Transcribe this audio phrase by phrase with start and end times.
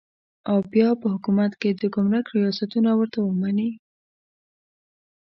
[0.49, 3.71] او بیا په حکومت کې د ګمرک ریاستونه ورته ومني.